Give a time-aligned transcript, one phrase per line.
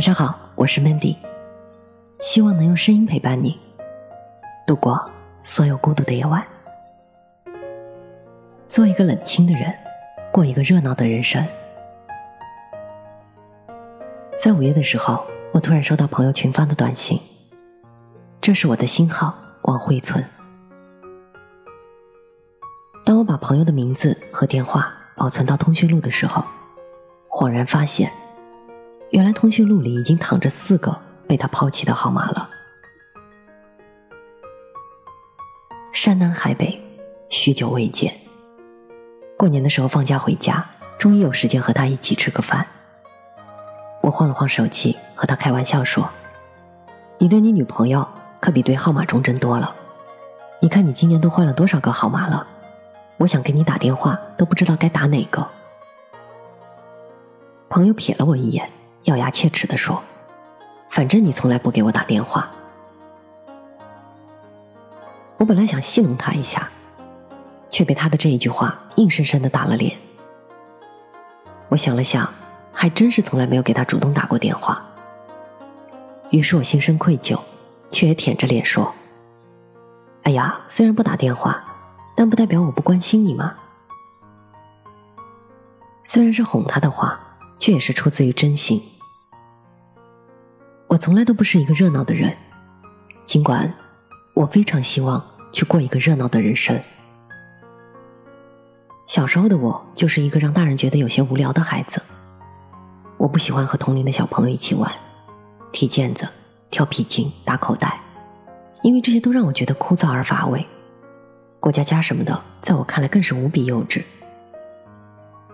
[0.00, 1.14] 晚上好，我是 Mandy，
[2.20, 3.60] 希望能用声音陪伴你
[4.66, 4.98] 度过
[5.42, 6.42] 所有孤独的夜晚。
[8.66, 9.76] 做一个冷清的人，
[10.32, 11.46] 过一个热闹的人生。
[14.42, 17.20] 在午夜的时候，我突然收到朋友群发的短信，
[18.40, 20.24] 这是我的新号王慧存。
[23.04, 26.42] 当我把朋友的名字和电话保存到通讯录的时候，
[27.28, 28.10] 恍然发现。
[29.10, 30.96] 原来通讯录里已经躺着四个
[31.26, 32.48] 被他抛弃的号码了。
[35.92, 36.80] 山南海北，
[37.28, 38.14] 许久未见。
[39.36, 40.64] 过年的时候放假回家，
[40.96, 42.64] 终于有时间和他一起吃个饭。
[44.00, 46.08] 我晃了晃手机，和他开玩笑说
[47.18, 48.06] ：“你对你女朋友
[48.40, 49.74] 可比对号码忠贞多了。
[50.60, 52.46] 你看你今年都换了多少个号码了？
[53.16, 55.46] 我想给你打电话都不知道该打哪个。”
[57.68, 58.70] 朋友瞥了我一眼。
[59.04, 60.02] 咬牙切齿的说
[60.90, 62.50] ：“反正你从来不给我打电话。”
[65.38, 66.68] 我本来想戏弄他一下，
[67.70, 69.96] 却被他的这一句话硬生生的打了脸。
[71.70, 72.30] 我想了想，
[72.72, 74.84] 还真是从来没有给他主动打过电话。
[76.30, 77.40] 于是我心生愧疚，
[77.90, 78.92] 却也舔着脸说
[80.24, 81.64] ：“哎呀，虽然不打电话，
[82.14, 83.54] 但不代表我不关心你嘛。”
[86.04, 87.18] 虽然是哄他的话。
[87.60, 88.82] 却也是出自于真心。
[90.88, 92.36] 我从来都不是一个热闹的人，
[93.24, 93.72] 尽管
[94.34, 96.80] 我非常希望去过一个热闹的人生。
[99.06, 102.02] 小时候的我就是一个让大人觉得有些无聊的孩子。
[103.18, 104.90] 我不喜欢和同龄的小朋友一起玩，
[105.70, 106.26] 踢毽子、
[106.70, 108.00] 跳皮筋、打口袋，
[108.82, 110.66] 因为这些都让我觉得枯燥而乏味。
[111.60, 114.02] 过家家什么的，在我看来更是无比幼稚。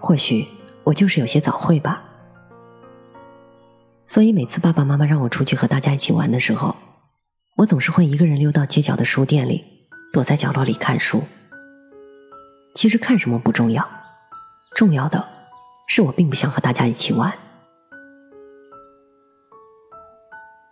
[0.00, 0.46] 或许。
[0.86, 2.00] 我就是有些早会吧，
[4.04, 6.76] 所以每次爸爸妈妈让我出去和大家一起玩的时候，
[7.56, 9.64] 我总是会一个人溜到街角的书店里，
[10.12, 11.24] 躲在角落里看书。
[12.76, 13.84] 其实看什么不重要，
[14.76, 15.26] 重要的
[15.88, 17.36] 是我并不想和大家一起玩。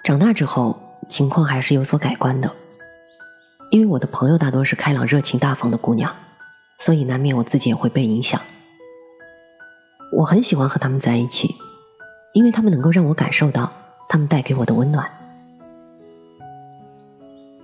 [0.05, 2.55] 长大之后，情况还是有所改观的，
[3.73, 6.15] 因为我的朋友大多是开朗、热情、大方的姑娘，
[6.79, 8.41] 所以难免我自己也会被影响。
[10.17, 11.57] 我很喜欢和他们在一起，
[12.35, 13.69] 因为他们能够让我感受到
[14.09, 15.11] 他们带给我的温暖。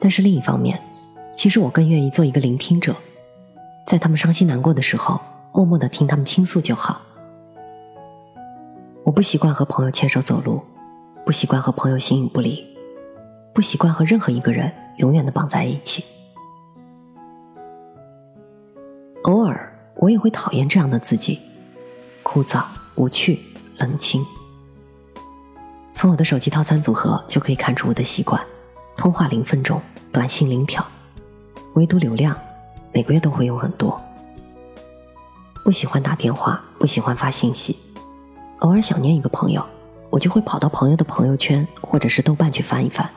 [0.00, 0.80] 但是另一方面，
[1.36, 2.96] 其实我更愿意做一个聆听者，
[3.86, 5.20] 在他们伤心难过的时候，
[5.52, 7.00] 默默的听他们倾诉就好。
[9.04, 10.60] 我不习惯和朋友牵手走路，
[11.24, 12.66] 不习惯和朋友形影不离，
[13.54, 16.04] 不习惯和任何一个人永远的绑在一起。
[19.22, 21.38] 偶尔，我也会讨厌这样的自己。
[22.32, 22.62] 枯燥、
[22.94, 23.40] 无趣、
[23.80, 24.24] 冷清。
[25.92, 28.40] 从我的手机套餐组合就可以看出我的习惯：
[28.96, 29.82] 通话零分钟，
[30.12, 30.86] 短信零条，
[31.74, 32.38] 唯独流量
[32.92, 34.00] 每个月都会用很多。
[35.64, 37.76] 不喜欢打电话，不喜欢发信息。
[38.60, 39.66] 偶尔想念一个朋友，
[40.08, 43.10] 我就会跑到朋友的朋友圈或者是豆瓣去翻一翻，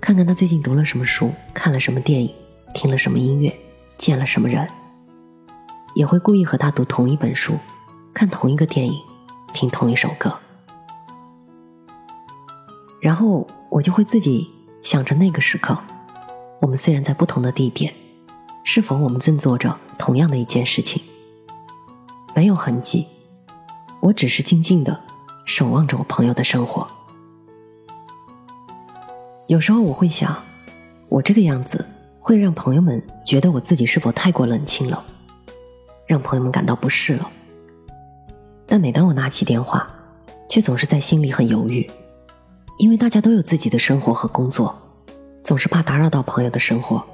[0.00, 2.32] 看看他最近读了什么书，看了什么电影，
[2.72, 3.52] 听了什么音乐，
[3.98, 4.68] 见了什么人。
[5.96, 7.58] 也会故意和他读同一本书。
[8.14, 8.94] 看同一个电影，
[9.52, 10.32] 听同一首歌，
[13.00, 14.48] 然后我就会自己
[14.82, 15.76] 想着那个时刻，
[16.60, 17.92] 我们虽然在不同的地点，
[18.64, 21.02] 是否我们正做着同样的一件事情？
[22.34, 23.06] 没有痕迹，
[24.00, 25.00] 我只是静静的
[25.44, 26.86] 守望着我朋友的生活。
[29.48, 30.36] 有时候我会想，
[31.08, 31.84] 我这个样子
[32.20, 35.04] 会让朋友们觉得我自己是否太过冷清了，
[36.06, 37.30] 让朋友们感到不适了。
[38.72, 39.86] 但每当我拿起电话，
[40.48, 41.90] 却总是在心里很犹豫，
[42.78, 44.74] 因为大家都有自己的生活和工作，
[45.44, 47.04] 总是怕打扰到朋友的生活。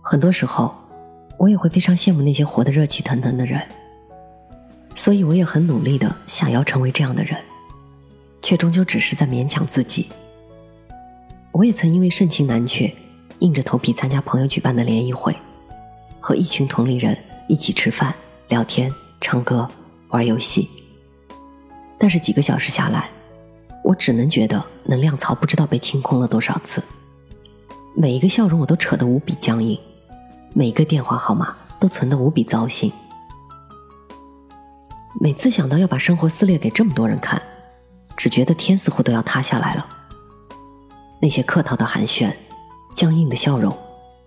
[0.00, 0.72] 很多时候，
[1.36, 3.60] 我也会非常羡慕那些活得热气腾腾的人，
[4.94, 7.36] 所以我也很努力的想要成为这样的人，
[8.40, 10.10] 却终究只是在勉强自己。
[11.50, 12.88] 我也曾因为盛情难却，
[13.40, 15.36] 硬着头皮参加朋友举办的联谊会，
[16.20, 18.14] 和一群同龄人一起吃饭
[18.46, 18.94] 聊天。
[19.26, 19.66] 唱歌、
[20.08, 20.68] 玩游戏，
[21.98, 23.08] 但是几个小时下来，
[23.82, 26.82] 我只能觉得能量槽不知道被清空了多少次。
[27.96, 29.80] 每一个笑容我都扯得无比僵硬，
[30.52, 32.92] 每一个电话号码都存得无比糟心。
[35.22, 37.40] 每次想到要把生活撕裂给这么多人看，
[38.18, 39.88] 只觉得天似乎都要塌下来了。
[41.22, 42.30] 那些客套的寒暄，
[42.94, 43.74] 僵硬的笑容，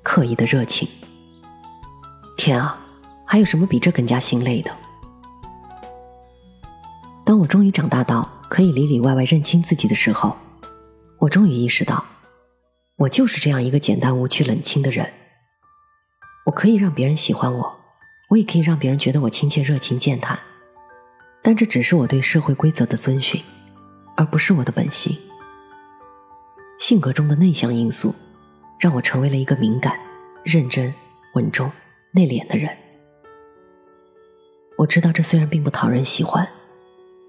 [0.01, 0.89] 刻意的热情，
[2.35, 2.79] 天啊，
[3.25, 4.71] 还有什么比这更加心累的？
[7.27, 10.33] 当我终于长大到可以里里外外认清自己的时候，
[11.19, 12.05] 我终于意识到，
[12.95, 15.11] 我就是这样一个简单无趣、冷清的人。
[16.45, 17.79] 我可以让别人喜欢我，
[18.29, 20.39] 我也可以让别人觉得我亲切、热情、健谈，
[21.41, 23.43] 但这只是我对社会规则的遵循，
[24.15, 25.17] 而不是我的本性。
[26.79, 28.15] 性格中的内向因素，
[28.79, 29.99] 让我成为了一个敏感、
[30.45, 30.93] 认真、
[31.33, 31.69] 稳重、
[32.13, 32.69] 内敛的人。
[34.77, 36.47] 我知道这虽然并不讨人喜欢，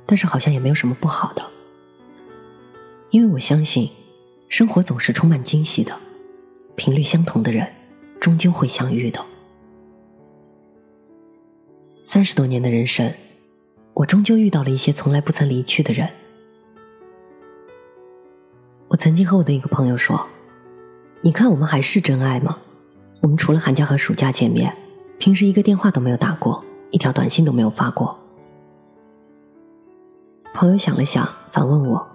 [0.09, 1.45] 但是好像也没有什么不好的，
[3.11, 3.91] 因为我相信，
[4.49, 5.95] 生活总是充满惊喜的，
[6.77, 7.69] 频率相同的人。
[8.21, 9.25] 终究会相遇的。
[12.05, 13.15] 三十多年的人生，
[13.95, 16.11] 我终究遇到了一些从来不曾离去的人。
[18.89, 20.29] 我曾经和我的一个朋友说
[21.23, 22.59] ：“你看，我们还是真爱吗？
[23.21, 24.75] 我们除了寒假和暑假见面，
[25.19, 28.19] 平时一个电话都没有打过，一条短信都没有发过。”
[30.59, 32.09] 朋友想了想，反问我：“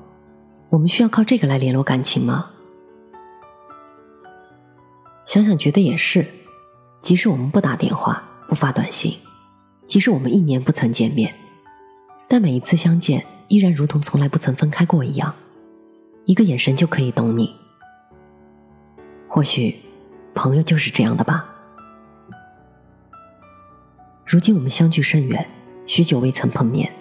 [0.68, 2.52] 我们需要靠这个来联络感情吗？”
[5.26, 6.28] 想想觉得也是，
[7.02, 9.18] 即使我们不打电话、不发短信，
[9.88, 11.34] 即使我们一年不曾见面，
[12.28, 15.34] 但每一次相见依然如同从来不曾分开过一样，
[16.26, 17.56] 一个眼神就可以懂你。
[19.30, 19.74] 或许，
[20.36, 21.46] 朋友就是这样的吧。
[24.26, 25.50] 如今我们相距甚远，
[25.88, 26.94] 许久未曾碰面，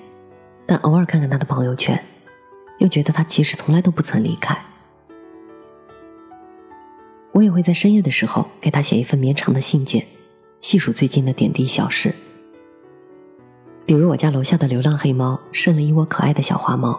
[0.73, 2.03] 但偶尔看看他的朋友圈，
[2.79, 4.57] 又觉得他其实从来都不曾离开。
[7.33, 10.07] 我也会在深夜的时候给他写一份绵长的信件，
[10.63, 12.15] 细数最近的点滴小事。
[13.85, 16.99] 比如我家楼下的流浪黑猫生了一窝可爱的小花猫，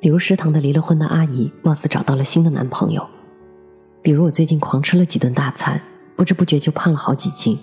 [0.00, 3.06] 比如食堂的离了婚的阿姨貌似找到了新的男朋友，
[4.00, 5.82] 比如我最近狂吃了几顿大餐，
[6.16, 7.58] 不知不觉就胖了好几斤。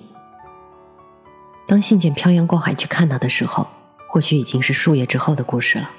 [1.65, 3.65] 当信件漂洋过海去看他的时候，
[4.09, 5.89] 或许已经是数月之后的故事了。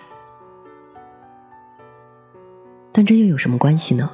[2.90, 4.10] 但这又有什么关系呢？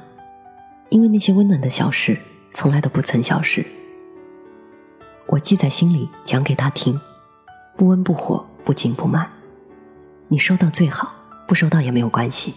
[0.89, 2.17] 因为那些温暖的小事
[2.53, 3.65] 从来都不曾消失，
[5.25, 7.01] 我记在心里，讲给他听，
[7.75, 9.29] 不温不火，不紧不慢。
[10.27, 11.13] 你收到最好，
[11.47, 12.53] 不收到也没有关系。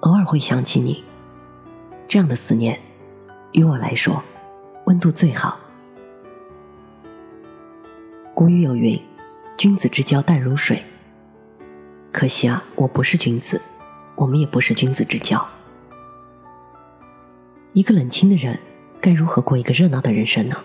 [0.00, 1.04] 偶尔会想起你，
[2.08, 2.80] 这样的思念，
[3.52, 4.22] 于我来说，
[4.86, 5.60] 温度最好。
[8.34, 8.98] 古语有云
[9.60, 10.82] ：“君子之交淡如水。”
[12.10, 13.60] 可惜啊，我不是君子，
[14.14, 15.46] 我们也不是君子之交。
[17.74, 18.58] 一个冷清的人，
[19.02, 20.56] 该如何过一个热闹的人生呢？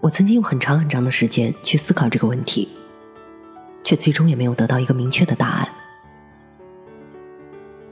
[0.00, 2.68] 我曾经用很长很长的时间去思考这个问题，
[3.82, 5.68] 却最终也没有得到一个明确的答案。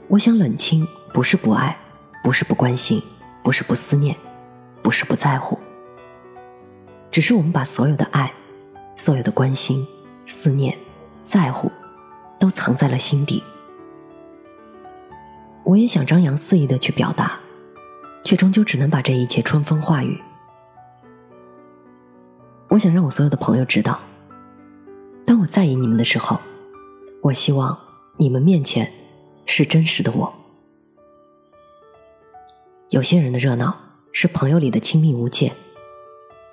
[0.07, 1.77] 我想，冷清不是不爱，
[2.23, 3.03] 不是不关心，
[3.43, 4.15] 不是不思念，
[4.81, 5.59] 不是不在乎，
[7.11, 8.31] 只是我们把所有的爱、
[8.99, 9.87] 所有的关心、
[10.25, 10.77] 思念、
[11.23, 11.71] 在乎，
[12.37, 13.41] 都藏在了心底。
[15.63, 17.39] 我也想张扬肆意的去表达。
[18.25, 20.21] 却终究只能把这一切春风化雨。
[22.67, 23.97] 我想让我所有的朋友知道，
[25.25, 26.37] 当我在意你们的时候，
[27.21, 27.79] 我希望
[28.17, 28.91] 你们面前
[29.45, 30.33] 是真实的我。
[32.89, 33.79] 有些人的热闹
[34.11, 35.53] 是朋友里的亲密无间，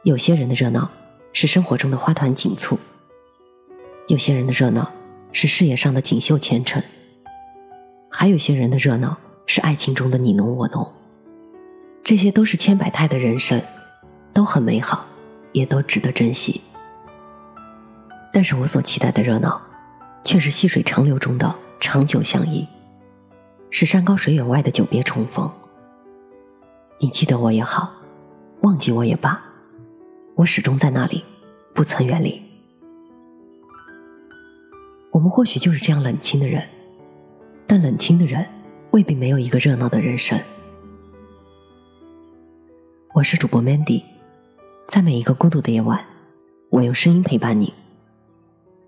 [0.05, 0.89] 有些人的热闹
[1.39, 2.79] 是生活中的花团锦簇，
[4.07, 4.91] 有些人的热闹
[5.33, 6.83] 是事业上的锦绣前程，
[8.11, 10.91] 还有些人的热闹是爱情中的你侬我侬。
[12.03, 13.61] 这些都是千百态的人生，
[14.33, 15.05] 都很美好，
[15.53, 16.63] 也都值得珍惜。
[18.33, 19.61] 但是我所期待的热闹，
[20.25, 22.67] 却是细水长流中的长久相依，
[23.69, 25.53] 是山高水远外的久别重逢。
[26.99, 27.93] 你记得我也好，
[28.63, 29.39] 忘记我也罢，
[30.37, 31.25] 我始终在那里，
[31.75, 32.43] 不曾远离。
[35.11, 36.63] 我们或许就是这样冷清的人，
[37.67, 38.47] 但冷清的人
[38.91, 40.39] 未必没有一个热闹的人生。
[43.15, 44.03] 我是主播 Mandy，
[44.87, 46.05] 在每一个孤独的夜晚，
[46.69, 47.73] 我用声音陪伴你。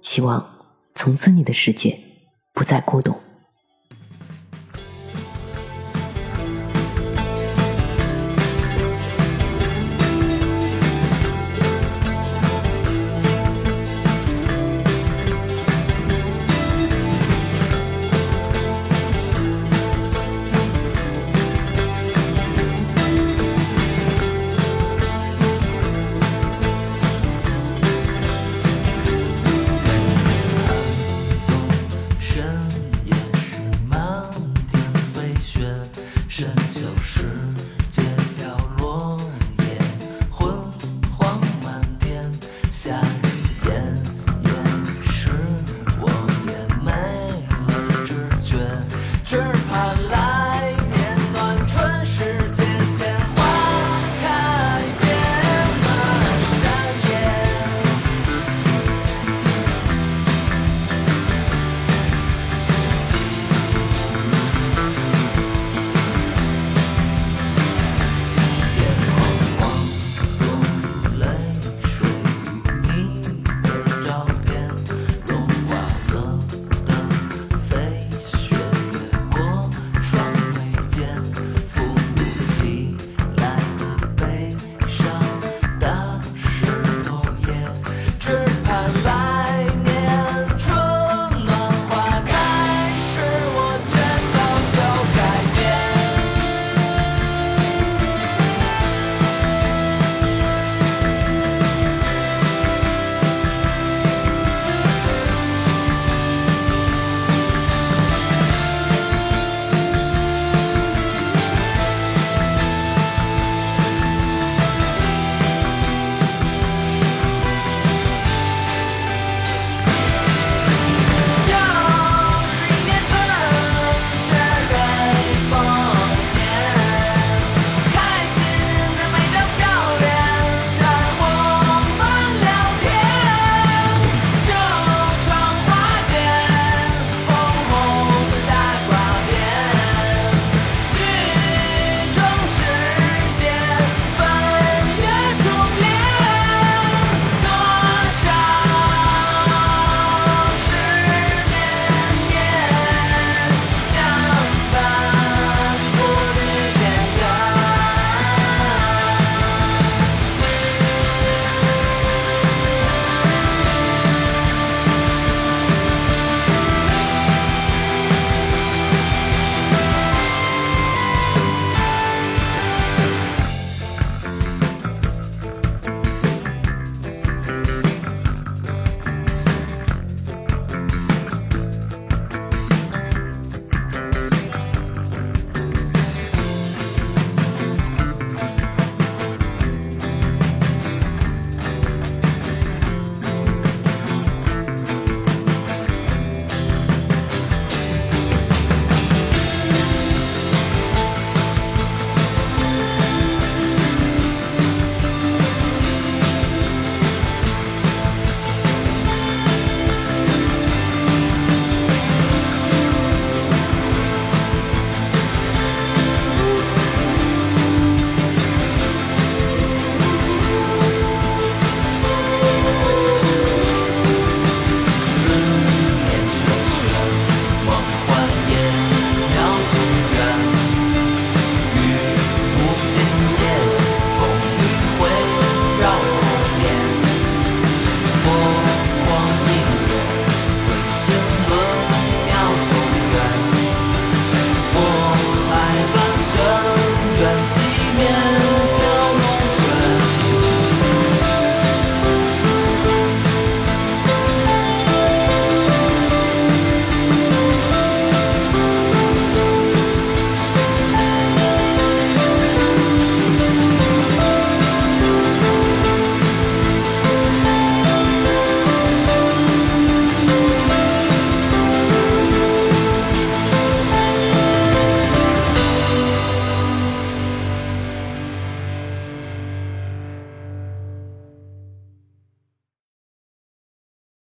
[0.02, 0.47] 希望
[0.95, 1.99] 从此你的世界
[2.52, 3.14] 不再孤独。